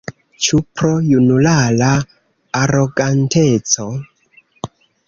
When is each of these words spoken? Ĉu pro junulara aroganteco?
Ĉu 0.45 0.61
pro 0.79 0.89
junulara 1.09 1.91
aroganteco? 2.63 3.89